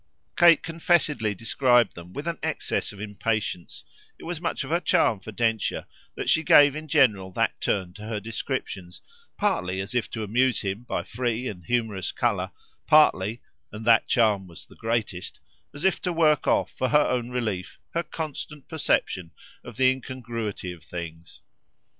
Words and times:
Kate 0.35 0.63
confessedly 0.63 1.35
described 1.35 1.93
them 1.93 2.11
with 2.11 2.27
an 2.27 2.39
excess 2.41 2.91
of 2.91 2.99
impatience; 2.99 3.83
it 4.17 4.23
was 4.23 4.41
much 4.41 4.63
of 4.63 4.71
her 4.71 4.79
charm 4.79 5.19
for 5.19 5.31
Densher 5.31 5.85
that 6.15 6.27
she 6.27 6.41
gave 6.41 6.75
in 6.75 6.87
general 6.87 7.29
that 7.33 7.61
turn 7.61 7.93
to 7.93 8.05
her 8.05 8.19
descriptions, 8.19 9.03
partly 9.37 9.79
as 9.79 9.93
if 9.93 10.09
to 10.09 10.23
amuse 10.23 10.61
him 10.61 10.85
by 10.85 11.03
free 11.03 11.47
and 11.47 11.65
humorous 11.65 12.11
colour, 12.11 12.49
partly 12.87 13.43
and 13.71 13.85
that 13.85 14.07
charm 14.07 14.47
was 14.47 14.65
the 14.65 14.75
greatest 14.75 15.39
as 15.71 15.83
if 15.83 16.01
to 16.01 16.11
work 16.11 16.47
off, 16.47 16.71
for 16.71 16.89
her 16.89 17.07
own 17.07 17.29
relief, 17.29 17.77
her 17.93 18.01
constant 18.01 18.67
perception 18.67 19.29
of 19.63 19.77
the 19.77 19.91
incongruity 19.91 20.71
of 20.71 20.81
things. 20.83 21.41